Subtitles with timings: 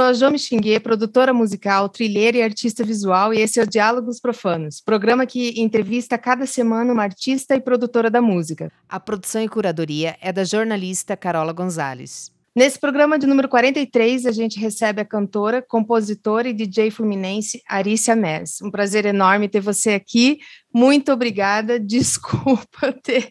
[0.00, 3.66] Eu sou a Jo Mixinguê, produtora musical, trilheira e artista visual, e esse é o
[3.66, 8.72] Diálogos Profanos, programa que entrevista cada semana uma artista e produtora da música.
[8.88, 12.32] A produção e curadoria é da jornalista Carola Gonzalez.
[12.56, 18.16] Nesse programa de número 43, a gente recebe a cantora, compositora e DJ fluminense Arícia
[18.16, 18.62] Mers.
[18.62, 20.38] Um prazer enorme ter você aqui.
[20.72, 21.78] Muito obrigada.
[21.78, 23.28] Desculpa ter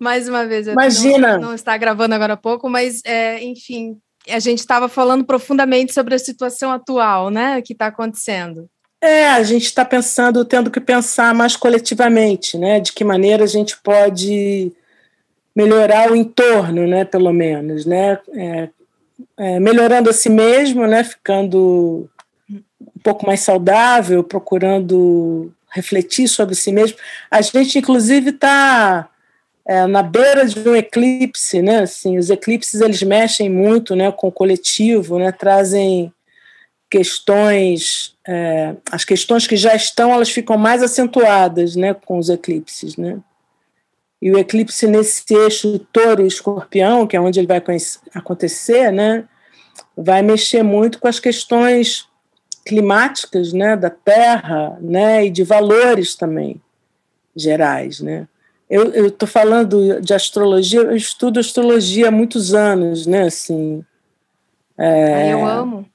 [0.00, 0.66] mais uma vez.
[0.66, 1.34] Imagina.
[1.34, 3.96] Não, não está gravando agora há pouco, mas, é, enfim,
[4.28, 8.68] a gente estava falando profundamente sobre a situação atual, né, que está acontecendo.
[9.00, 13.46] É, a gente está pensando, tendo que pensar mais coletivamente, né, de que maneira a
[13.46, 14.72] gente pode
[15.54, 18.68] melhorar o entorno, né, pelo menos, né, é,
[19.36, 22.08] é, melhorando a si mesmo, né, ficando
[22.50, 26.96] um pouco mais saudável, procurando refletir sobre si mesmo.
[27.30, 29.08] A gente, inclusive, está
[29.66, 31.80] é, na beira de um eclipse, né?
[31.80, 35.32] Assim, os eclipses eles mexem muito, né, com o coletivo, né?
[35.32, 36.12] Trazem
[36.90, 42.96] questões, é, as questões que já estão, elas ficam mais acentuadas, né, com os eclipses,
[42.96, 43.18] né?
[44.22, 47.60] E o eclipse nesse eixo touro-escorpião, que é onde ele vai
[48.14, 49.24] acontecer, né,
[49.96, 52.06] vai mexer muito com as questões
[52.64, 56.60] climáticas, né, da Terra, né, e de valores também
[57.34, 58.28] gerais, né?
[58.68, 63.24] Eu estou falando de astrologia, eu estudo astrologia há muitos anos, né?
[63.24, 63.84] Assim,
[64.78, 65.86] é, ah, eu amo.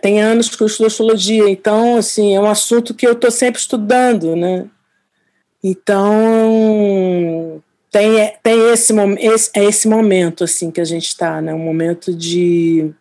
[0.00, 3.60] Tem anos que eu estudo astrologia, então, assim, é um assunto que eu estou sempre
[3.60, 4.66] estudando, né?
[5.62, 11.54] Então, tem, tem esse, esse, é esse momento, assim, que a gente está, né?
[11.54, 12.92] Um momento de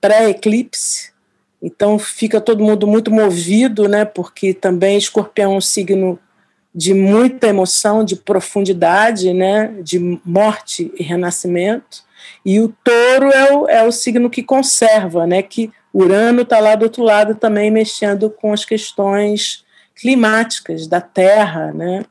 [0.00, 1.12] pré-eclipse,
[1.60, 4.04] então fica todo mundo muito movido, né?
[4.04, 6.18] Porque também escorpião é um signo
[6.74, 12.06] de muita emoção, de profundidade, né, de morte e renascimento.
[12.44, 16.74] E o touro é o, é o signo que conserva, né, que Urano está lá
[16.74, 19.64] do outro lado também mexendo com as questões
[19.94, 22.04] climáticas da Terra, né?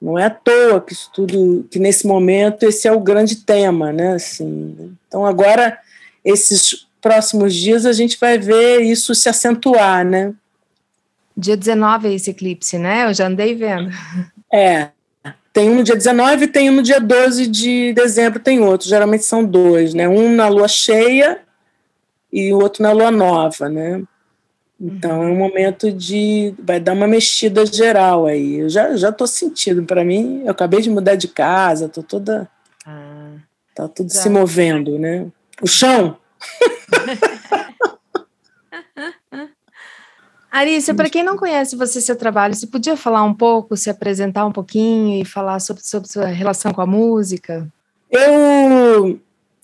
[0.00, 3.92] Não é à toa que isso tudo, que nesse momento esse é o grande tema,
[3.92, 4.14] né?
[4.14, 5.78] Assim, então agora
[6.22, 10.34] esses próximos dias a gente vai ver isso se acentuar, né?
[11.36, 13.08] Dia 19 é esse eclipse, né?
[13.08, 13.90] Eu já andei vendo.
[14.52, 14.90] É.
[15.52, 18.88] Tem um no dia 19 e tem um no dia 12 de dezembro, tem outro.
[18.88, 20.08] Geralmente são dois, né?
[20.08, 21.40] Um na lua cheia
[22.32, 24.02] e o outro na lua nova, né?
[24.80, 26.54] Então é um momento de.
[26.58, 28.60] vai dar uma mexida geral aí.
[28.60, 29.84] Eu já, já tô sentindo.
[29.84, 32.48] Para mim, eu acabei de mudar de casa, tô toda.
[32.84, 33.34] Ah,
[33.74, 34.20] tá tudo já.
[34.20, 35.26] se movendo, né?
[35.62, 36.16] O chão!
[40.54, 43.90] Arícia, para quem não conhece você e seu trabalho, você podia falar um pouco, se
[43.90, 47.66] apresentar um pouquinho e falar sobre, sobre sua relação com a música?
[48.08, 49.18] Eu,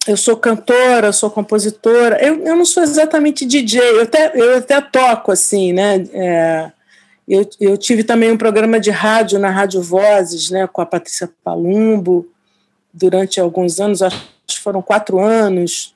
[0.09, 4.81] eu sou cantora, sou compositora, eu, eu não sou exatamente DJ, eu até, eu até
[4.81, 6.05] toco assim, né?
[6.13, 6.73] É,
[7.29, 11.31] eu, eu tive também um programa de rádio na Rádio Vozes, né, com a Patrícia
[11.45, 12.27] Palumbo,
[12.93, 15.95] durante alguns anos, acho que foram quatro anos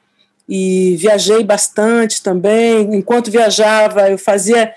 [0.49, 2.94] e viajei bastante também.
[2.94, 4.75] Enquanto viajava, eu fazia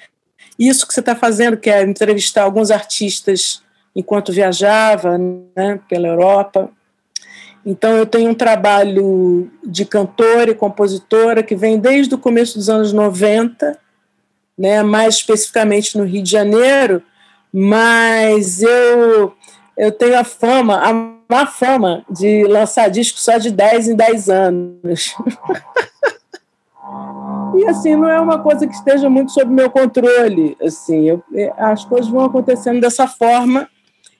[0.58, 3.62] isso que você está fazendo, que é entrevistar alguns artistas
[3.96, 6.70] enquanto viajava né, pela Europa.
[7.66, 12.70] Então, eu tenho um trabalho de cantora e compositora que vem desde o começo dos
[12.70, 13.78] anos 90,
[14.58, 17.04] né, mais especificamente no Rio de Janeiro,
[17.52, 19.34] mas eu,
[19.78, 20.94] eu tenho a fama, a
[21.30, 25.16] má fama de lançar disco só de 10 em 10 anos.
[27.56, 30.58] e assim, não é uma coisa que esteja muito sob meu controle.
[30.62, 33.70] Assim, eu, é, as coisas vão acontecendo dessa forma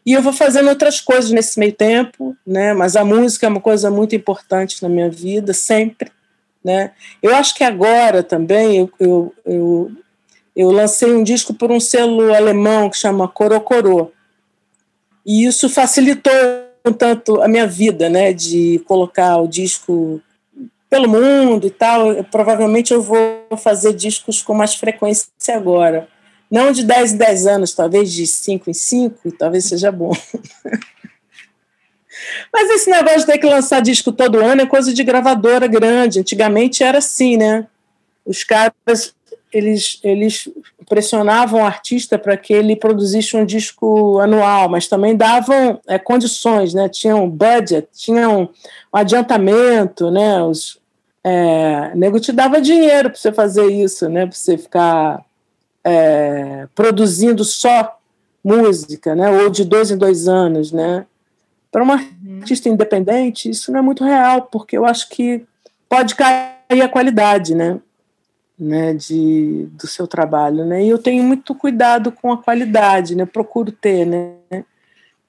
[0.06, 2.74] e eu vou fazendo outras coisas nesse meio tempo, né?
[2.74, 6.12] Mas a música é uma coisa muito importante na minha vida, sempre.
[6.64, 6.92] Né?
[7.22, 9.92] Eu acho que agora também eu, eu, eu,
[10.56, 14.12] eu lancei um disco por um selo alemão que chama Corocorô.
[15.28, 16.32] E isso facilitou
[16.98, 20.22] tanto a minha vida, né, de colocar o disco
[20.90, 22.14] pelo mundo e tal.
[22.14, 26.08] Eu, provavelmente eu vou fazer discos com mais frequência agora.
[26.50, 30.14] Não de 10 em 10 anos, talvez de 5 em 5, talvez seja bom.
[32.54, 36.22] Mas esse negócio de ter que lançar disco todo ano é coisa de gravadora grande.
[36.22, 37.68] Antigamente era assim, né?
[38.26, 39.14] Os caras
[39.52, 40.50] eles, eles
[40.90, 46.74] pressionavam o artista para que ele produzisse um disco anual, mas também davam é, condições,
[46.74, 46.90] né?
[46.90, 48.50] tinham budget, tinham um
[48.98, 50.42] adiantamento, né?
[50.44, 50.80] Os,
[51.24, 54.26] é, o nego te dava dinheiro para você fazer isso, né?
[54.26, 55.24] para você ficar
[55.84, 57.98] é, produzindo só
[58.44, 59.30] música, né?
[59.30, 60.72] ou de dois em dois anos.
[60.72, 61.06] Né?
[61.72, 62.40] Para uma uhum.
[62.40, 65.46] artista independente, isso não é muito real, porque eu acho que
[65.88, 67.80] pode cair a qualidade, né?
[68.60, 70.84] Né, de, do seu trabalho, né?
[70.84, 73.26] E eu tenho muito cuidado com a qualidade, né?
[73.26, 74.64] procuro ter, né?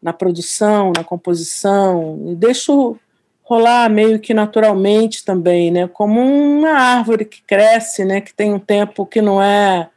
[0.01, 2.97] Na produção, na composição, e deixo
[3.43, 5.89] rolar meio que naturalmente também, né?
[5.89, 8.21] Como uma árvore que cresce, né?
[8.21, 9.89] Que tem um tempo que não é,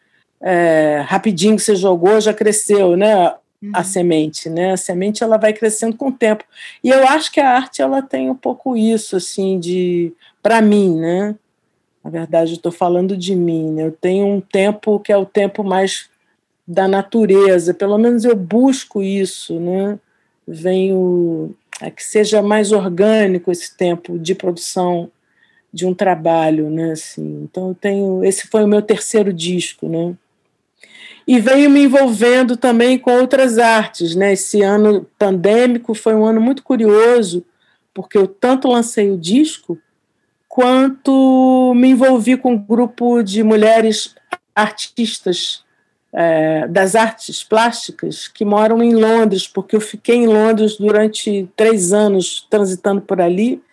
[0.42, 3.34] é rapidinho que você jogou, já cresceu, né?
[3.62, 3.72] Uhum.
[3.74, 4.72] A semente, né?
[4.72, 6.44] A semente ela vai crescendo com o tempo.
[6.84, 10.98] E eu acho que a arte ela tem um pouco isso, assim, de para mim,
[10.98, 11.36] né?
[12.04, 13.72] Na verdade, estou falando de mim.
[13.72, 13.86] Né?
[13.86, 16.10] Eu tenho um tempo que é o tempo mais
[16.68, 20.00] da natureza, pelo menos eu busco isso, né?
[20.48, 25.12] Venho a que seja mais orgânico esse tempo de produção
[25.74, 26.92] de um trabalho, né?
[26.92, 30.16] Assim, então eu tenho, esse foi o meu terceiro disco, né?
[31.28, 34.34] E venho me envolvendo também com outras artes, né?
[34.34, 37.44] Esse ano pandêmico foi um ano muito curioso,
[37.94, 39.78] porque eu tanto lancei o disco
[40.52, 44.14] quanto me envolvi com um grupo de mulheres
[44.54, 45.64] artistas
[46.12, 51.94] é, das artes plásticas que moram em Londres, porque eu fiquei em Londres durante três
[51.94, 53.64] anos transitando por ali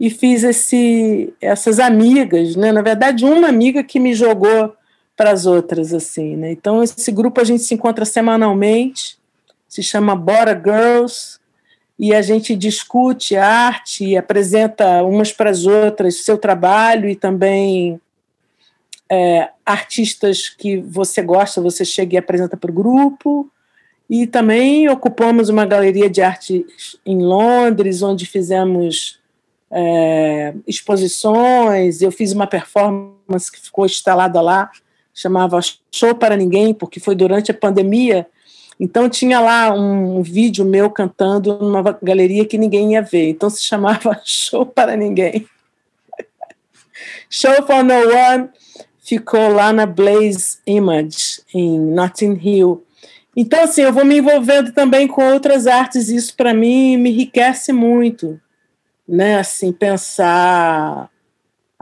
[0.00, 2.72] e fiz esse, essas amigas, né?
[2.72, 4.74] Na verdade, uma amiga que me jogou
[5.14, 6.50] para as outras, assim, né?
[6.50, 9.18] Então, esse grupo a gente se encontra semanalmente,
[9.68, 11.38] se chama Bora Girls,
[12.02, 18.00] e a gente discute arte e apresenta umas para as outras seu trabalho e também
[19.08, 23.48] é, artistas que você gosta, você chega e apresenta para o grupo.
[24.10, 26.66] E também ocupamos uma galeria de arte
[27.06, 29.20] em Londres, onde fizemos
[29.70, 32.02] é, exposições.
[32.02, 34.72] Eu fiz uma performance que ficou instalada lá,
[35.14, 35.60] chamava
[35.92, 38.26] Show para Ninguém, porque foi durante a pandemia
[38.78, 43.30] então tinha lá um vídeo meu cantando numa galeria que ninguém ia ver.
[43.30, 45.46] Então se chamava Show para Ninguém.
[47.28, 48.48] Show for No One
[49.02, 52.84] ficou lá na Blaze Image, em Notting Hill.
[53.36, 57.72] Então, assim, eu vou me envolvendo também com outras artes, isso para mim me enriquece
[57.72, 58.40] muito,
[59.08, 59.38] né?
[59.38, 61.10] Assim, pensar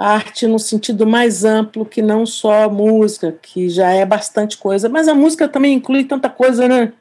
[0.00, 5.06] arte no sentido mais amplo que não só música, que já é bastante coisa, mas
[5.06, 6.94] a música também inclui tanta coisa, né?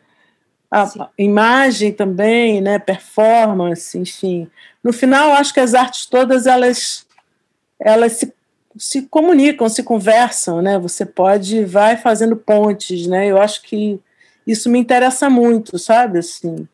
[0.69, 0.99] A Sim.
[1.17, 2.77] imagem também, né?
[2.77, 4.49] Performance, enfim.
[4.83, 7.07] No final, acho que as artes todas elas
[7.79, 8.33] elas se,
[8.77, 10.77] se comunicam, se conversam, né?
[10.77, 13.27] Você pode vai fazendo pontes, né?
[13.27, 13.97] Eu acho que
[14.45, 16.19] isso me interessa muito, sabe?
[16.19, 16.67] Assim,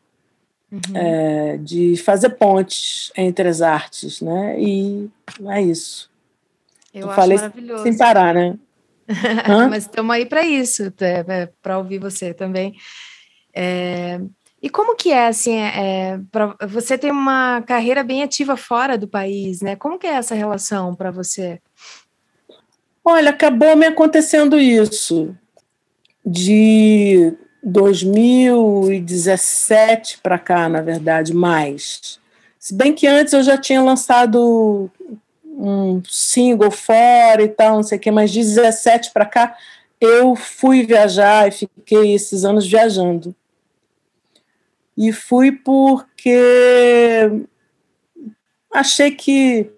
[0.72, 0.80] uhum.
[0.92, 4.60] é, de fazer pontes entre as artes, né?
[4.60, 5.08] E
[5.48, 6.10] é isso.
[6.96, 7.82] Eu, acho falei maravilhoso.
[7.82, 8.58] sem parar, né?
[9.70, 12.74] Mas estamos aí para isso, é, é, para ouvir você também.
[13.54, 14.20] É,
[14.62, 18.96] e como que é, assim, é, é pra, você tem uma carreira bem ativa fora
[18.98, 19.76] do país, né?
[19.76, 21.60] Como que é essa relação para você?
[23.04, 25.36] Olha, acabou me acontecendo isso.
[26.24, 32.18] De 2017 para cá, na verdade, mais.
[32.58, 34.90] Se bem que antes eu já tinha lançado
[35.56, 39.56] um single fora e tal, não sei o quê, mas de 17 para cá
[40.00, 43.34] eu fui viajar e fiquei esses anos viajando.
[44.96, 47.30] E fui porque
[48.72, 49.70] achei que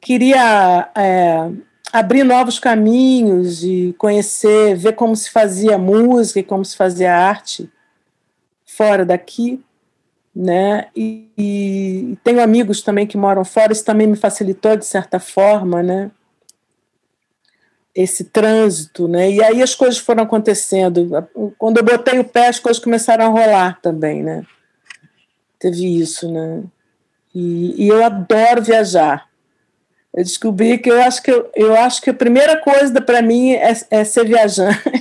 [0.00, 1.50] queria é,
[1.92, 7.70] abrir novos caminhos e conhecer, ver como se fazia música e como se fazia arte
[8.64, 9.62] fora daqui
[10.34, 10.86] né?
[10.94, 15.82] E, e, tenho amigos também que moram fora, isso também me facilitou de certa forma,
[15.82, 16.10] né?
[17.94, 19.30] Esse trânsito, né?
[19.30, 21.28] E aí as coisas foram acontecendo.
[21.58, 24.44] Quando eu botei o pé, as coisas começaram a rolar também, né?
[25.58, 26.62] Teve isso, né?
[27.34, 29.28] E, e eu adoro viajar.
[30.14, 33.52] Eu descobri que eu acho que eu, eu acho que a primeira coisa para mim
[33.52, 34.78] é, é ser viajante.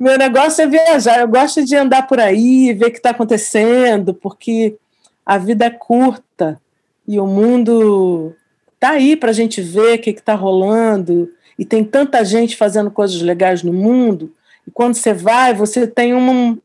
[0.00, 4.14] Meu negócio é viajar, eu gosto de andar por aí, ver o que está acontecendo,
[4.14, 4.78] porque
[5.26, 6.58] a vida é curta
[7.06, 8.34] e o mundo
[8.72, 12.90] está aí para a gente ver o que está rolando, e tem tanta gente fazendo
[12.90, 14.34] coisas legais no mundo,
[14.66, 16.56] e quando você vai, você tem um.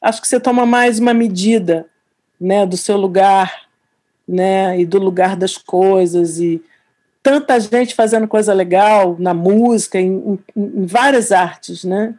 [0.00, 1.86] Acho que você toma mais uma medida
[2.40, 3.62] né, do seu lugar
[4.28, 6.62] né, e do lugar das coisas, e
[7.20, 12.14] tanta gente fazendo coisa legal na música, em, em, em várias artes, né?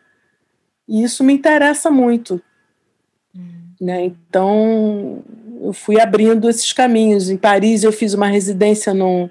[0.88, 2.42] E isso me interessa muito.
[3.36, 3.72] Hum.
[3.80, 4.06] Né?
[4.06, 5.24] Então,
[5.62, 7.30] eu fui abrindo esses caminhos.
[7.30, 9.30] Em Paris, eu fiz uma residência num,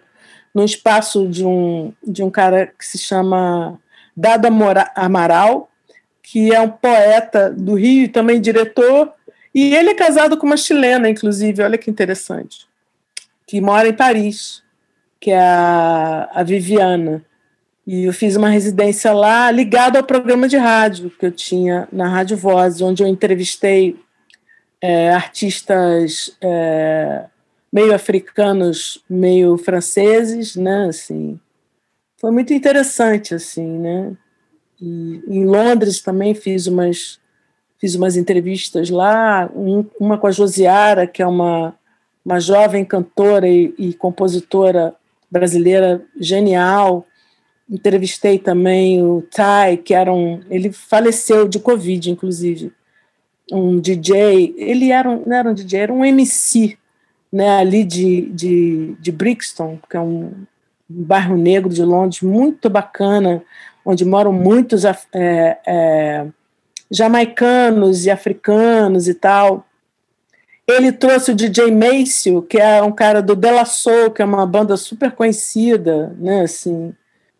[0.54, 3.78] num espaço de um, de um cara que se chama
[4.16, 4.48] Dado
[4.94, 5.70] Amaral,
[6.22, 9.12] que é um poeta do Rio e também diretor.
[9.54, 12.66] E ele é casado com uma chilena, inclusive, olha que interessante,
[13.46, 14.62] que mora em Paris,
[15.20, 17.24] que é a, a Viviana.
[17.86, 22.08] E eu fiz uma residência lá ligada ao programa de rádio que eu tinha na
[22.08, 23.96] Rádio Voz, onde eu entrevistei
[24.80, 27.26] é, artistas é,
[27.72, 30.86] meio africanos, meio franceses, né?
[30.88, 31.38] Assim,
[32.18, 34.12] foi muito interessante, assim, né?
[34.80, 37.20] E em Londres também fiz umas
[37.78, 41.74] fiz umas entrevistas lá, um, uma com a Josiara, que é uma,
[42.24, 44.94] uma jovem cantora e, e compositora
[45.30, 47.06] brasileira genial.
[47.68, 50.40] Entrevistei também o Tai, que era um.
[50.48, 52.72] Ele faleceu de Covid, inclusive.
[53.50, 54.54] Um DJ.
[54.56, 56.78] Ele era um, não era um DJ, era um MC,
[57.32, 60.32] né, ali de, de, de Brixton, que é um,
[60.88, 63.42] um bairro negro de Londres, muito bacana,
[63.84, 66.26] onde moram muitos é, é,
[66.90, 69.66] jamaicanos e africanos e tal.
[70.68, 74.46] Ele trouxe o DJ Maceo, que é um cara do Della Soul, que é uma
[74.46, 76.94] banda super conhecida, né, assim.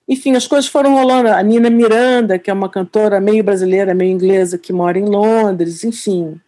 [0.09, 1.29] Enfim, as coisas foram rolando.
[1.29, 5.83] A Nina Miranda, que é uma cantora meio brasileira, meio inglesa, que mora em Londres,
[5.83, 6.41] enfim.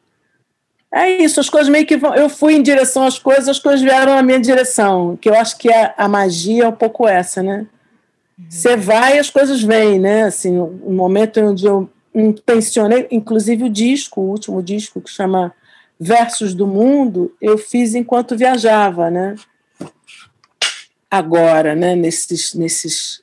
[0.93, 2.15] É isso, as coisas meio que vão.
[2.15, 5.59] Eu fui em direção às coisas, as coisas vieram na minha direção, que eu acho
[5.59, 7.67] que a, a magia é um pouco essa, né?
[8.38, 8.47] Uhum.
[8.49, 10.25] Você vai e as coisas vêm, né?
[10.25, 15.53] Assim, um momento onde eu intencionei, inclusive o disco, o último disco, que chama
[16.00, 19.35] Versos do Mundo, eu fiz enquanto viajava, né?
[21.11, 21.95] Agora, né?
[21.95, 23.21] Nesses, nesses,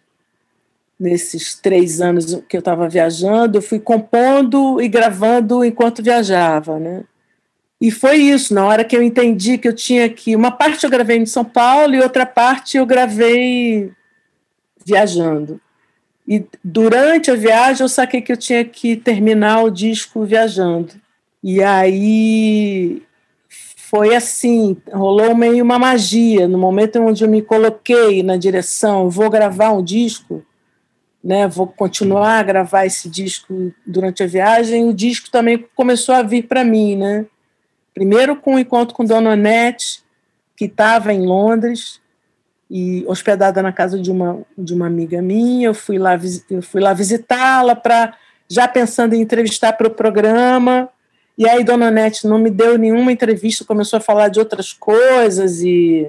[0.99, 7.03] nesses três anos que eu estava viajando, eu fui compondo e gravando enquanto viajava, né?
[7.79, 10.35] E foi isso, na hora que eu entendi que eu tinha que.
[10.35, 13.91] Uma parte eu gravei em São Paulo e outra parte eu gravei
[14.85, 15.59] viajando.
[16.27, 20.93] E durante a viagem eu saquei que eu tinha que terminar o disco viajando.
[21.43, 23.03] E aí
[23.49, 26.47] foi assim, rolou meio uma magia.
[26.47, 30.43] No momento onde eu me coloquei na direção, vou gravar um disco,
[31.25, 36.21] né, vou continuar a gravar esse disco durante a viagem, o disco também começou a
[36.21, 37.25] vir para mim, né?
[37.95, 40.03] Primeiro com o um encontro com Dona Onete,
[40.55, 41.99] que estava em Londres
[42.69, 46.11] e hospedada na casa de uma, de uma amiga minha, eu fui lá,
[46.47, 48.15] eu fui lá visitá-la para
[48.47, 50.87] já pensando em entrevistar para o programa,
[51.35, 55.59] e aí Dona Nete não me deu nenhuma entrevista, começou a falar de outras coisas
[55.61, 56.07] e,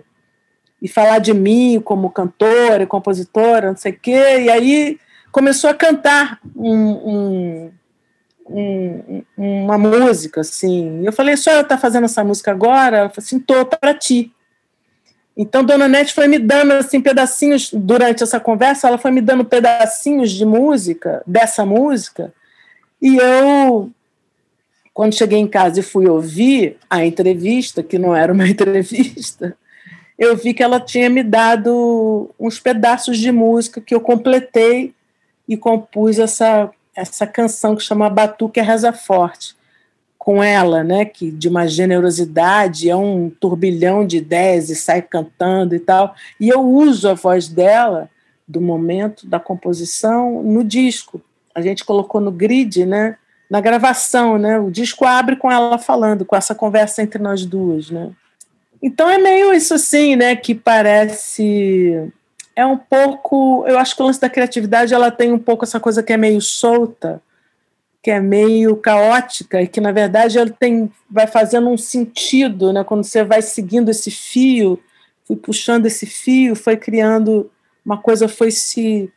[0.82, 4.40] e falar de mim como cantora e compositora, não sei o quê.
[4.40, 4.98] E aí
[5.36, 7.72] começou a cantar um, um,
[8.48, 11.04] um, uma música, assim.
[11.04, 12.96] Eu falei, só eu tá fazendo essa música agora?
[12.96, 14.32] Ela falou assim, tô para ti.
[15.36, 19.44] Então, Dona Nete foi me dando assim pedacinhos durante essa conversa, ela foi me dando
[19.44, 22.32] pedacinhos de música, dessa música,
[23.02, 23.90] e eu
[24.94, 29.54] quando cheguei em casa e fui ouvir a entrevista, que não era uma entrevista,
[30.18, 34.96] eu vi que ela tinha me dado uns pedaços de música que eu completei
[35.48, 39.54] e compus essa, essa canção que chama Batuque Reza Forte,
[40.18, 45.74] com ela, né, que de uma generosidade, é um turbilhão de ideias e sai cantando
[45.74, 46.14] e tal.
[46.40, 48.10] E eu uso a voz dela,
[48.46, 51.20] do momento da composição, no disco.
[51.54, 53.16] A gente colocou no grid, né?
[53.48, 54.58] na gravação, né?
[54.58, 58.10] O disco abre com ela falando, com essa conversa entre nós duas, né?
[58.82, 60.36] Então é meio isso assim, né?
[60.36, 62.12] Que parece
[62.56, 65.78] é um pouco, eu acho que o lance da criatividade ela tem um pouco essa
[65.78, 67.22] coisa que é meio solta,
[68.02, 72.82] que é meio caótica e que na verdade ela tem vai fazendo um sentido, né?
[72.82, 74.82] Quando você vai seguindo esse fio,
[75.24, 77.50] fui puxando esse fio, foi criando
[77.84, 79.12] uma coisa foi se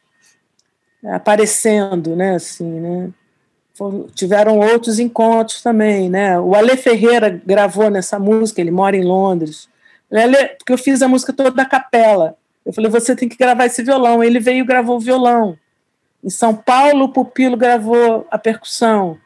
[1.05, 2.35] aparecendo, né?
[2.35, 3.09] Assim, né?
[4.13, 6.37] tiveram outros encontros também, né?
[6.37, 9.69] O Ale Ferreira gravou nessa música, ele mora em Londres.
[10.11, 12.35] Ele, porque eu fiz a música toda da capela.
[12.69, 14.23] Eu falei, você tem que gravar esse violão.
[14.23, 15.57] Ele veio e gravou o violão.
[16.23, 19.17] Em São Paulo, o Pupilo gravou a percussão.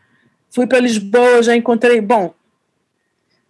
[0.49, 2.33] Fui para Lisboa, já encontrei, bom,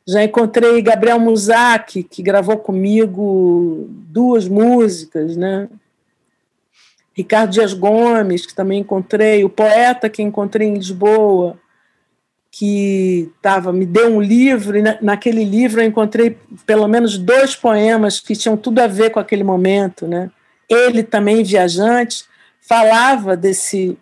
[0.08, 5.70] já encontrei Gabriel Muzak, que gravou comigo duas músicas, né?
[7.14, 11.60] Ricardo Dias Gomes, que também encontrei, o poeta que encontrei em Lisboa,
[12.56, 17.56] que tava, me deu um livro, e na, naquele livro eu encontrei pelo menos dois
[17.56, 20.06] poemas que tinham tudo a ver com aquele momento.
[20.06, 20.30] Né?
[20.70, 22.26] Ele também, viajante,
[22.62, 23.98] falava desse,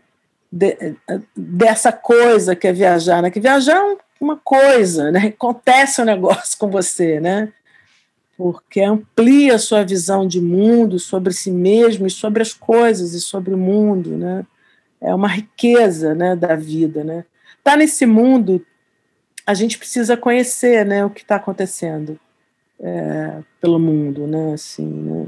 [0.51, 0.95] de,
[1.33, 3.31] dessa coisa que é viajar, né?
[3.31, 5.27] que viajar é uma coisa, né?
[5.27, 7.53] acontece um negócio com você, né?
[8.35, 13.21] porque amplia a sua visão de mundo sobre si mesmo e sobre as coisas e
[13.21, 14.43] sobre o mundo, né?
[14.99, 17.23] É uma riqueza, né, da vida, né?
[17.63, 18.65] Tá nesse mundo,
[19.45, 22.19] a gente precisa conhecer, né, o que está acontecendo
[22.79, 24.53] é, pelo mundo, né?
[24.53, 25.27] Assim, né?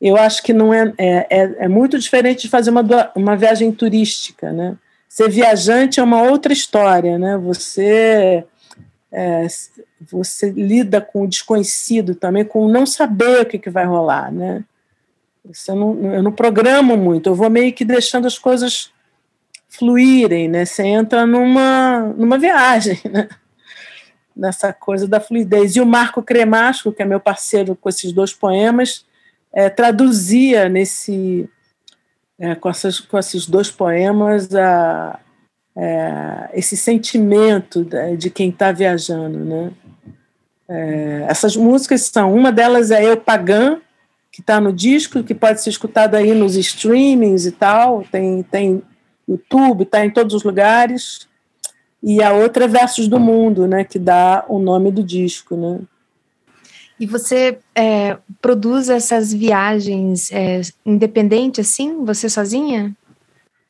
[0.00, 3.70] eu acho que não é, é, é, é muito diferente de fazer uma, uma viagem
[3.72, 4.76] turística, né?
[5.08, 7.36] Ser viajante é uma outra história, né?
[7.38, 8.44] Você
[9.10, 9.46] é,
[10.00, 14.64] você lida com o desconhecido também, com não saber o que, que vai rolar, né?
[15.44, 18.92] Você não, eu não programo muito, eu vou meio que deixando as coisas
[19.68, 20.64] fluírem, né?
[20.64, 23.28] Você entra numa, numa viagem, né?
[24.34, 25.76] Nessa coisa da fluidez.
[25.76, 29.04] E o Marco Cremasco, que é meu parceiro com esses dois poemas,
[29.52, 31.48] é, traduzia nesse
[32.38, 35.18] é, com, essas, com esses dois poemas a,
[35.76, 39.70] é, esse sentimento de, quem está viajando, né?
[40.68, 43.80] É, essas músicas são uma delas é Eu Pagã
[44.30, 48.82] que está no disco que pode ser escutado aí nos streamings e tal tem tem
[49.28, 51.28] YouTube está em todos os lugares
[52.02, 55.80] e a outra é Versos do Mundo né que dá o nome do disco né
[57.00, 62.92] e você é, produz essas viagens é, independente assim, você sozinha?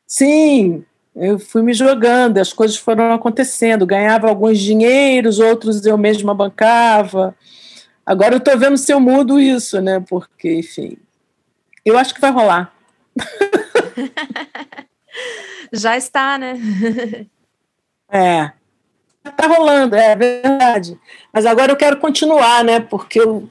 [0.06, 0.82] Sim,
[1.14, 3.84] eu fui me jogando, as coisas foram acontecendo.
[3.84, 7.36] Ganhava alguns dinheiros, outros eu mesma bancava.
[8.06, 10.02] Agora eu estou vendo se eu mudo isso, né?
[10.08, 10.96] Porque, enfim,
[11.84, 12.72] eu acho que vai rolar.
[15.72, 16.58] Já está, né?
[18.10, 18.52] é
[19.30, 20.98] tá rolando, é verdade.
[21.32, 22.80] Mas agora eu quero continuar, né?
[22.80, 23.48] Porque eu,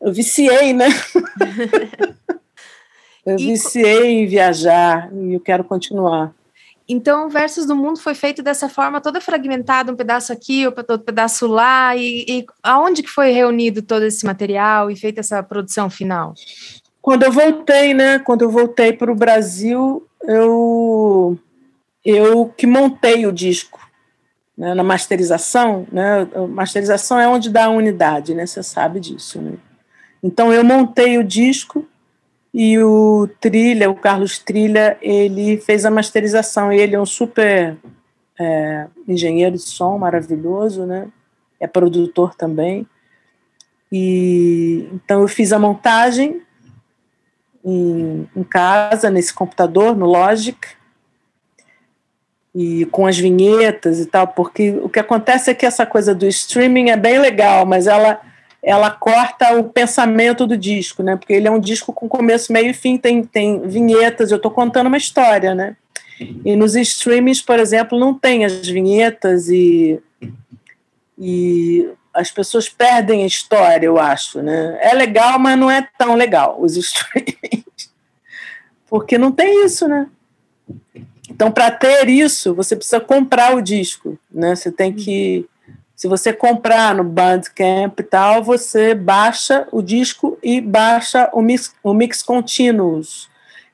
[0.00, 0.88] eu viciei, né?
[3.24, 3.46] eu e...
[3.46, 6.32] viciei em viajar e eu quero continuar.
[6.90, 11.46] Então, Versos do Mundo foi feito dessa forma, toda fragmentada, um pedaço aqui, outro pedaço
[11.46, 16.32] lá, e, e aonde que foi reunido todo esse material e feita essa produção final?
[17.02, 18.18] Quando eu voltei, né?
[18.18, 21.38] Quando eu voltei para o Brasil, eu
[22.04, 23.78] eu que montei o disco
[24.56, 29.40] né, na masterização, né, masterização é onde dá a unidade, né, você sabe disso.
[29.40, 29.54] Né?
[30.22, 31.86] Então eu montei o disco
[32.52, 36.72] e o Trilha, o Carlos Trilha, ele fez a masterização.
[36.72, 37.76] Ele é um super
[38.38, 41.08] é, engenheiro de som maravilhoso, né?
[41.60, 42.86] É produtor também.
[43.92, 46.42] E então eu fiz a montagem
[47.64, 50.58] em, em casa nesse computador no Logic
[52.54, 56.26] e com as vinhetas e tal, porque o que acontece é que essa coisa do
[56.26, 58.20] streaming é bem legal, mas ela
[58.60, 61.16] ela corta o pensamento do disco, né?
[61.16, 64.50] Porque ele é um disco com começo, meio e fim, tem, tem vinhetas, eu estou
[64.50, 65.76] contando uma história, né?
[66.44, 70.00] E nos streamings, por exemplo, não tem as vinhetas e,
[71.16, 71.88] e
[72.18, 74.76] as pessoas perdem a história, eu acho, né?
[74.82, 77.92] É legal, mas não é tão legal os streamings.
[78.88, 80.08] Porque não tem isso, né?
[81.30, 84.56] Então, para ter isso, você precisa comprar o disco, né?
[84.56, 85.46] Você tem que,
[85.94, 91.72] se você comprar no Bandcamp e tal, você baixa o disco e baixa o mix,
[91.84, 93.28] o mix continuous,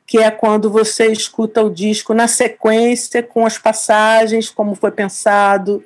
[0.07, 5.83] que é quando você escuta o disco na sequência com as passagens, como foi pensado,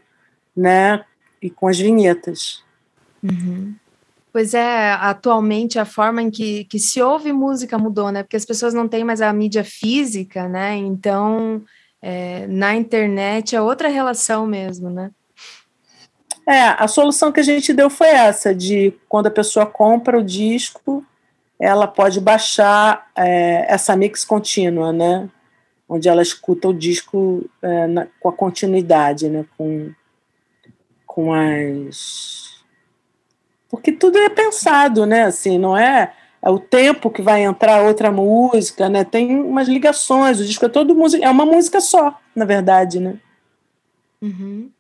[0.56, 1.04] né?
[1.40, 2.62] E com as vinhetas.
[3.22, 3.74] Uhum.
[4.32, 8.22] Pois é, atualmente a forma em que, que se ouve música mudou, né?
[8.22, 10.76] Porque as pessoas não têm mais a mídia física, né?
[10.76, 11.62] Então,
[12.00, 15.10] é, na internet é outra relação mesmo, né?
[16.46, 20.24] É, a solução que a gente deu foi essa, de quando a pessoa compra o
[20.24, 21.04] disco,
[21.60, 25.28] ela pode baixar é, essa mix contínua, né?
[25.88, 29.44] Onde ela escuta o disco é, na, com a continuidade, né?
[29.56, 29.90] Com,
[31.18, 32.62] com as
[33.68, 35.24] porque tudo é pensado, né?
[35.24, 39.02] Assim, não é, é o tempo que vai entrar outra música, né?
[39.02, 43.18] Tem umas ligações, o disco é todo música, é uma música só, na verdade, né?
[44.22, 44.70] Uhum.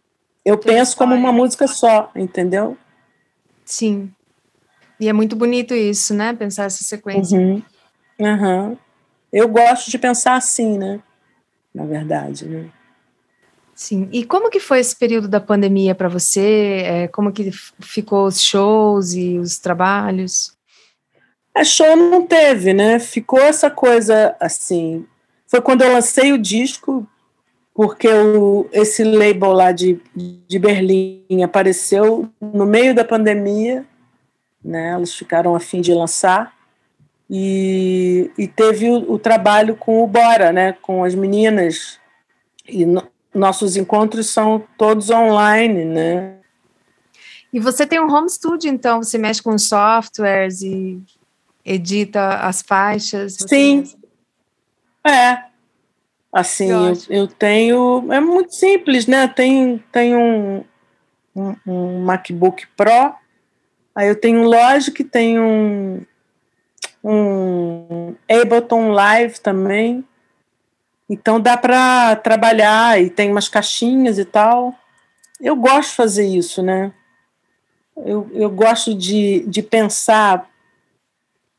[0.44, 2.78] Eu Tudo penso como uma música só, entendeu?
[3.64, 4.08] Sim.
[5.00, 6.32] E é muito bonito isso, né?
[6.34, 7.36] Pensar essa sequência.
[7.36, 7.62] Uhum.
[8.20, 8.76] Uhum.
[9.32, 11.00] Eu gosto de pensar assim, né?
[11.74, 12.70] Na verdade, né?
[13.78, 14.08] Sim.
[14.10, 16.82] E como que foi esse período da pandemia para você?
[16.84, 20.52] É, como que ficou os shows e os trabalhos?
[21.54, 22.98] A show não teve, né?
[22.98, 25.06] Ficou essa coisa assim.
[25.46, 27.06] Foi quando eu lancei o disco,
[27.72, 33.86] porque o, esse label lá de, de Berlim apareceu no meio da pandemia,
[34.62, 34.96] né?
[34.96, 36.52] Eles ficaram a fim de lançar.
[37.30, 40.72] E, e teve o, o trabalho com o Bora, né?
[40.82, 42.00] Com as meninas.
[42.68, 42.84] E
[43.34, 46.38] nossos encontros são todos online, né?
[47.52, 51.00] E você tem um home studio, então você mexe com softwares e
[51.64, 53.36] edita as faixas?
[53.48, 53.84] Sim.
[55.04, 55.48] É.
[56.32, 58.12] Assim, eu, eu, tenho.
[58.12, 59.26] É muito simples, né?
[59.28, 60.62] Tem, tem um,
[61.34, 63.14] um, um MacBook Pro,
[63.94, 66.04] aí eu tenho um Logic, tenho um,
[67.02, 70.04] um Ableton Live também.
[71.08, 74.74] Então dá para trabalhar e tem umas caixinhas e tal.
[75.40, 76.92] Eu gosto de fazer isso, né?
[77.96, 80.48] Eu, eu gosto de, de pensar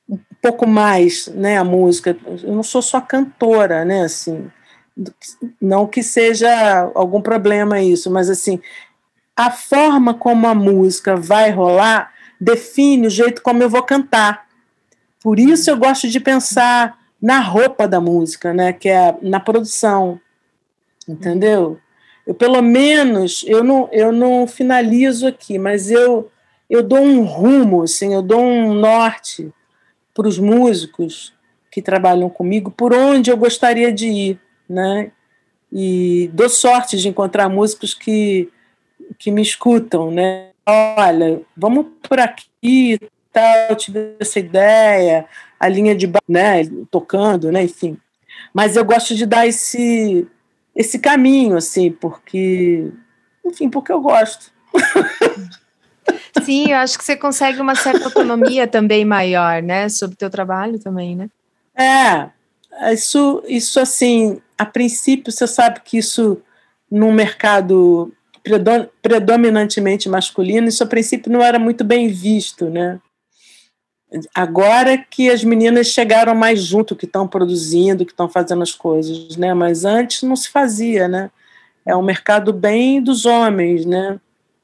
[0.08, 2.16] um pouco mais né, a música.
[2.44, 4.04] Eu não sou só cantora, né?
[4.04, 4.50] Assim,
[5.62, 8.62] não que seja algum problema isso, mas assim,
[9.36, 14.48] a forma como a música vai rolar define o jeito como eu vou cantar.
[15.22, 20.20] Por isso eu gosto de pensar na roupa da música, né, que é na produção.
[21.08, 21.80] Entendeu?
[22.26, 26.32] Eu pelo menos eu não eu não finalizo aqui, mas eu
[26.70, 29.52] eu dou um rumo, assim, eu dou um norte
[30.14, 31.34] para os músicos
[31.72, 35.12] que trabalham comigo por onde eu gostaria de ir, né?
[35.72, 38.50] E dou sorte de encontrar músicos que
[39.18, 40.50] que me escutam, né?
[40.68, 43.00] Olha, vamos por aqui,
[43.34, 45.26] tal, eu tive essa ideia,
[45.60, 47.98] a linha de né, tocando, né, enfim.
[48.54, 50.28] Mas eu gosto de dar esse
[50.76, 52.92] esse caminho assim, porque
[53.46, 54.52] enfim, porque eu gosto.
[56.44, 60.30] Sim, eu acho que você consegue uma certa autonomia também maior, né, sobre o teu
[60.30, 61.30] trabalho também, né?
[61.76, 62.30] É,
[62.94, 66.42] isso, isso assim, a princípio você sabe que isso
[66.90, 68.12] num mercado
[69.02, 73.00] predominantemente masculino, isso a princípio não era muito bem visto, né?
[74.34, 79.38] Agora que as meninas chegaram mais junto, que estão produzindo, que estão fazendo as coisas,
[79.38, 79.54] né?
[79.54, 81.30] Mas antes não se fazia, né?
[81.86, 84.20] É um mercado bem dos homens, né?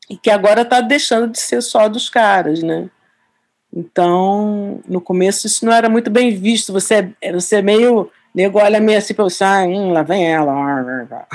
[0.09, 2.89] E que agora está deixando de ser só dos caras, né?
[3.71, 6.73] Então, no começo isso não era muito bem visto.
[6.73, 8.09] Você, é, você é meio.
[8.33, 10.53] Nego olha meio assim para você, ah, hum, lá vem ela.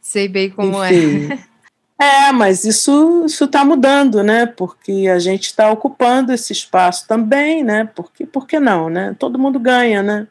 [0.00, 0.92] Sei bem como é.
[0.92, 1.32] Enfim.
[1.32, 1.53] é.
[1.98, 4.46] É, mas isso está mudando, né?
[4.46, 7.88] Porque a gente está ocupando esse espaço também, né?
[7.94, 9.14] Porque, por que não, né?
[9.18, 10.26] Todo mundo ganha, né?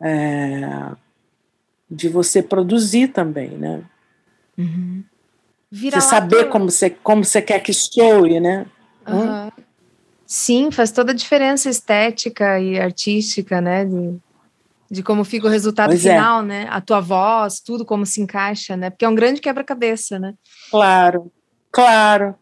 [0.00, 0.90] É,
[1.90, 3.82] de você produzir também, né?
[4.56, 5.02] Uhum.
[5.70, 8.66] Você saber como você, como você quer que soe, né?
[9.06, 9.46] Uhum.
[9.46, 9.50] Hum?
[10.24, 13.84] Sim, faz toda a diferença estética e artística, né?
[13.84, 14.18] De
[14.90, 16.14] de como fica o resultado pois é.
[16.14, 16.44] final, é.
[16.44, 16.66] né?
[16.70, 18.90] A tua voz, tudo como se encaixa, né?
[18.90, 20.34] Porque é um grande quebra-cabeça, né?
[20.70, 21.30] Claro,
[21.70, 22.34] claro.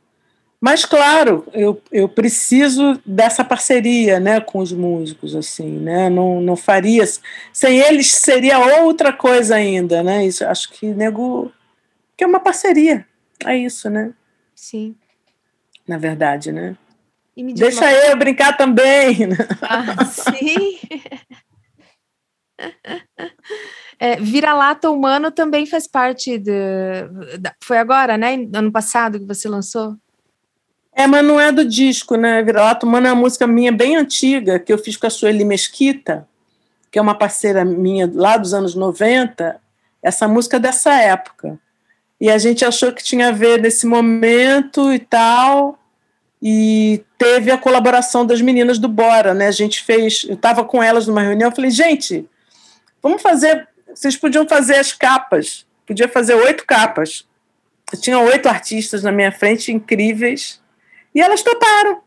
[0.61, 6.09] Mas claro, eu, eu preciso dessa parceria, né, com os músicos, assim, né?
[6.09, 7.05] Não, não faria
[7.53, 10.25] sem eles seria outra coisa ainda, né?
[10.25, 11.53] Isso acho que nego
[12.17, 13.07] que é uma parceria,
[13.45, 14.13] é isso, né?
[14.55, 14.97] Sim.
[15.87, 16.75] Na verdade, né?
[17.37, 17.93] Deixa uma...
[17.93, 19.27] eu brincar também.
[19.27, 19.37] Né?
[19.61, 20.79] Ah, sim.
[23.99, 26.53] É, Vira-lata humano também faz parte de,
[27.63, 28.35] Foi agora, né?
[28.53, 29.97] Ano passado que você lançou?
[30.93, 32.43] É, mas não é do disco, né?
[32.43, 36.29] Vira-lata humano é uma música minha bem antiga, que eu fiz com a Sueli Mesquita,
[36.91, 39.59] que é uma parceira minha lá dos anos 90.
[40.03, 41.59] Essa música é dessa época.
[42.21, 45.79] E a gente achou que tinha a ver nesse momento e tal.
[46.41, 49.49] E teve a colaboração das meninas do Bora, né?
[49.49, 50.25] A gente fez.
[50.29, 52.29] Eu estava com elas numa reunião, eu falei, gente
[53.07, 53.69] Vamos fazer.
[53.95, 55.65] Vocês podiam fazer as capas.
[55.87, 57.25] Podia fazer oito capas.
[57.93, 60.61] Eu tinha oito artistas na minha frente, incríveis.
[61.15, 62.03] E elas toparam.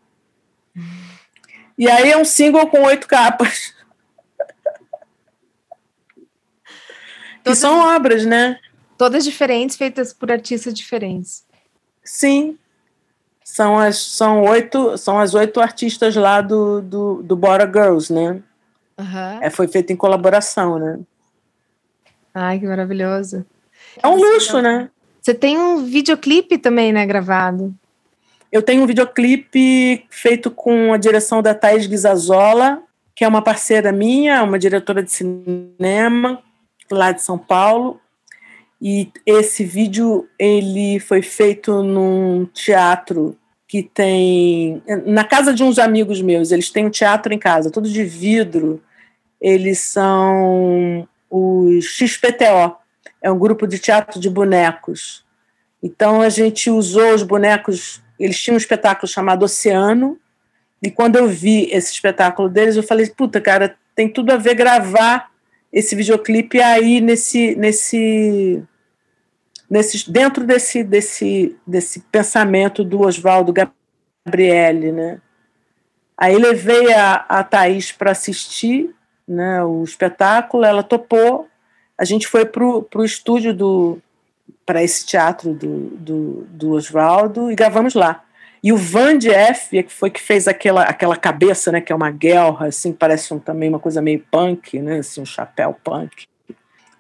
[1.78, 3.74] E aí é um single com oito capas.
[7.46, 8.60] que são obras, né?
[8.98, 11.46] Todas diferentes, feitas por artistas diferentes.
[12.04, 12.60] Sim.
[13.42, 18.44] São as, são oito, são as oito artistas lá do, do, do Bora Girls, né?
[19.00, 19.42] Uhum.
[19.42, 21.00] É, foi feito em colaboração, né?
[22.34, 23.46] Ai, que maravilhoso.
[24.02, 24.90] É um luxo, né?
[25.22, 27.74] Você tem um videoclipe também, né, gravado?
[28.52, 32.82] Eu tenho um videoclipe feito com a direção da Thais Guizazola,
[33.16, 36.42] que é uma parceira minha, uma diretora de cinema
[36.92, 38.00] lá de São Paulo.
[38.82, 46.22] E esse vídeo ele foi feito num teatro que tem na casa de uns amigos
[46.22, 46.52] meus.
[46.52, 48.82] Eles têm um teatro em casa, todo de vidro
[49.40, 52.76] eles são os XPTO,
[53.22, 55.26] é um grupo de teatro de bonecos.
[55.82, 60.20] Então a gente usou os bonecos, eles tinham um espetáculo chamado Oceano,
[60.82, 64.56] e quando eu vi esse espetáculo deles, eu falei, puta, cara, tem tudo a ver
[64.56, 65.30] gravar
[65.72, 68.64] esse videoclipe aí nesse nesse
[69.70, 75.22] nesse dentro desse desse desse pensamento do Oswaldo Gabriele, né?
[76.18, 78.94] Aí levei a, a Thaís para assistir
[79.30, 81.48] né, o espetáculo, ela topou.
[81.96, 84.02] A gente foi para o estúdio do
[84.66, 88.24] para esse teatro do, do, do Oswaldo e gravamos lá.
[88.64, 91.96] E o Van de F, que foi que fez aquela, aquela cabeça, né, que é
[91.96, 96.28] uma guerra, assim, parece um, também uma coisa meio punk, né, assim, um chapéu punk.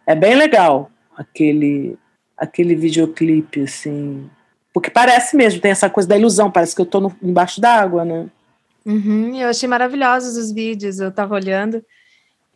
[0.05, 1.97] É bem legal aquele
[2.37, 4.29] aquele videoclipe, assim,
[4.73, 8.27] porque parece mesmo, tem essa coisa da ilusão, parece que eu estou embaixo d'água, né?
[8.85, 11.83] Uhum, eu achei maravilhosos os vídeos, eu estava olhando.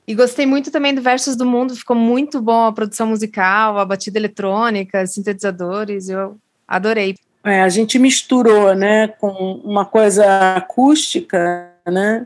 [0.06, 3.86] E gostei muito também do Versos do Mundo, ficou muito bom a produção musical, a
[3.86, 6.38] batida eletrônica, sintetizadores, eu
[6.68, 7.16] adorei.
[7.44, 9.30] É, a gente misturou, né, com
[9.64, 12.26] uma coisa acústica, né,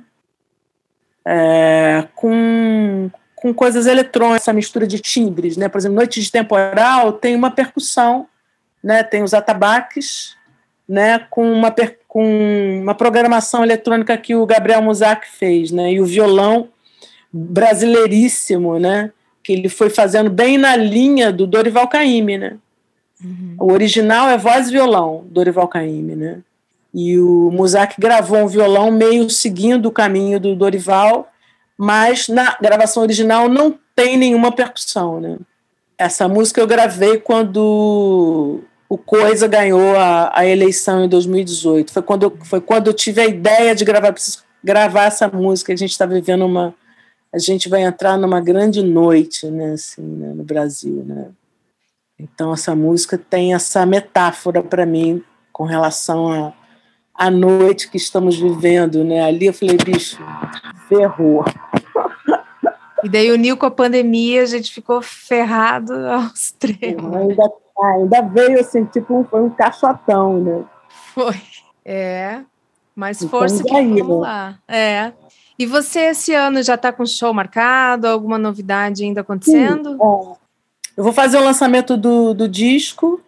[1.26, 7.14] é, com, com coisas eletrônicas, essa mistura de timbres, né, por exemplo, Noite de Temporal
[7.14, 8.28] tem uma percussão,
[8.84, 10.36] né, tem os atabaques,
[10.88, 11.74] né, com uma,
[12.08, 16.70] com uma programação eletrônica que o Gabriel Musak fez, né, e o violão
[17.32, 19.12] brasileiríssimo, né,
[19.44, 22.58] que ele foi fazendo bem na linha do Dorival Caymmi, né,
[23.24, 23.56] Uhum.
[23.60, 26.40] O original é voz e violão, Dorival Caymmi, né?
[26.94, 31.32] E o Muzak gravou um violão meio seguindo o caminho do Dorival,
[31.78, 35.38] mas na gravação original não tem nenhuma percussão, né?
[35.98, 41.92] Essa música eu gravei quando o Coisa ganhou a, a eleição em 2018.
[41.92, 45.74] Foi quando, eu, foi quando eu tive a ideia de gravar, preciso gravar essa música.
[45.74, 46.74] A gente está vivendo uma.
[47.38, 51.28] A gente vai entrar numa grande noite, né, assim, né, no Brasil, né?
[52.20, 55.24] Então, essa música tem essa metáfora para mim
[55.54, 56.52] com relação
[57.14, 59.04] à noite que estamos vivendo.
[59.04, 59.24] Né?
[59.24, 60.18] Ali eu falei, bicho,
[60.90, 61.46] ferrou.
[63.04, 66.98] E daí uniu com a pandemia, a gente ficou ferrado aos três.
[66.98, 70.66] Ainda, ainda veio assim, tipo, foi um caixotão, né?
[71.14, 71.40] Foi.
[71.86, 72.42] É.
[72.96, 74.28] Mais então, força que aí, vamos né?
[74.28, 74.60] lá.
[74.68, 75.14] É.
[75.58, 78.08] E você esse ano já está com show marcado?
[78.08, 79.92] Alguma novidade ainda acontecendo?
[79.92, 80.36] Sim.
[80.96, 83.22] Eu vou fazer o lançamento do, do disco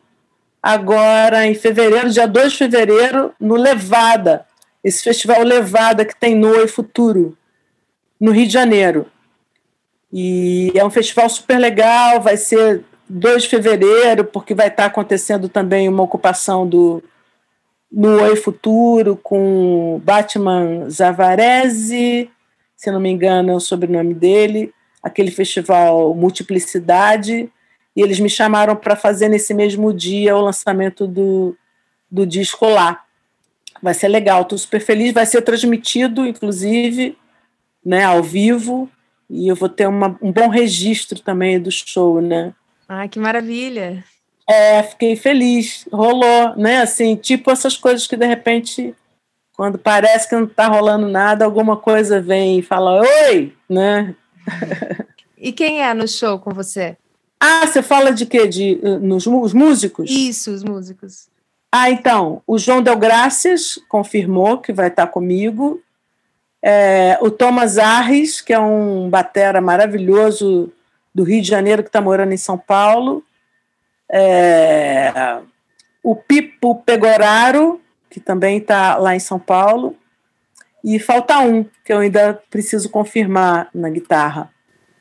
[0.62, 4.46] agora em fevereiro, dia 2 de fevereiro, no Levada,
[4.84, 7.38] esse festival Levada que tem no Futuro,
[8.20, 9.06] no Rio de Janeiro.
[10.12, 15.48] E é um festival super legal, vai ser 2 de fevereiro, porque vai estar acontecendo
[15.48, 17.04] também uma ocupação do
[17.91, 22.30] no Oi Futuro com Batman Zavarese,
[22.75, 27.52] se não me engano é o sobrenome dele, aquele festival Multiplicidade,
[27.95, 31.58] e eles me chamaram para fazer nesse mesmo dia o lançamento do,
[32.10, 33.04] do disco lá.
[33.82, 35.13] Vai ser legal, estou super feliz.
[35.13, 37.17] Vai ser transmitido, inclusive,
[37.84, 38.89] né, ao vivo,
[39.30, 42.54] e eu vou ter uma, um bom registro também do show, né?
[42.88, 44.04] Ah, que maravilha!
[44.49, 46.81] É, fiquei feliz, rolou, né?
[46.81, 48.95] Assim, tipo essas coisas que de repente,
[49.55, 54.15] quando parece que não está rolando nada, alguma coisa vem e fala oi, né?
[55.41, 56.97] E quem é no show com você?
[57.39, 58.45] Ah, você fala de quê?
[58.45, 60.12] De, uh, nos, os músicos?
[60.12, 61.29] Isso, os músicos.
[61.71, 65.81] Ah, então, o João Del Gracias confirmou que vai estar comigo.
[66.62, 70.69] É, o Thomas Arres, que é um batera maravilhoso
[71.15, 73.23] do Rio de Janeiro, que está morando em São Paulo.
[74.12, 75.41] É,
[76.04, 79.95] o Pipo Pegoraro, que também está lá em São Paulo.
[80.84, 84.50] E falta um, que eu ainda preciso confirmar na guitarra.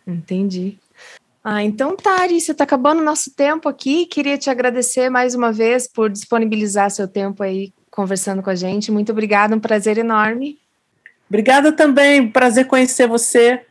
[0.06, 0.78] Entendi.
[1.42, 4.06] Ah, então tá, Arícia, tá acabando o nosso tempo aqui.
[4.06, 8.90] Queria te agradecer mais uma vez por disponibilizar seu tempo aí conversando com a gente.
[8.90, 10.58] Muito obrigada, um prazer enorme.
[11.28, 13.64] Obrigada também, prazer conhecer você,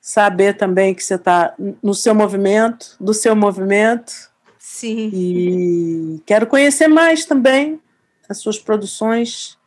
[0.00, 4.31] saber também que você está no seu movimento, do seu movimento.
[4.64, 5.10] Sim.
[5.12, 7.80] E quero conhecer mais também
[8.28, 9.58] as suas produções,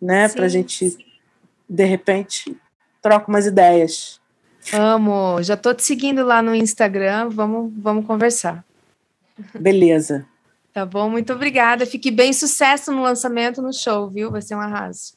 [0.00, 1.04] né, para a gente, sim.
[1.68, 2.56] de repente,
[3.02, 4.20] trocar umas ideias.
[4.72, 8.64] Amo, já tô te seguindo lá no Instagram, vamos, vamos conversar.
[9.52, 10.24] Beleza.
[10.72, 11.84] Tá bom, muito obrigada.
[11.84, 14.30] Fique bem, sucesso no lançamento, no show, viu?
[14.30, 15.14] Vai ser um arraso.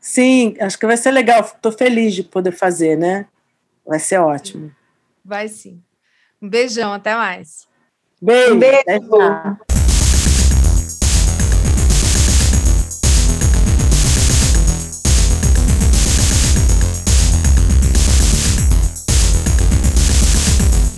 [0.00, 1.40] Sim, acho que vai ser legal.
[1.40, 3.26] Estou feliz de poder fazer, né?
[3.86, 4.74] Vai ser ótimo.
[5.22, 5.82] Vai sim.
[6.40, 7.68] Um beijão, até mais.
[8.22, 8.58] Beijo.
[8.58, 9.56] Beijo.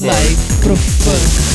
[0.01, 1.52] Life pro funk.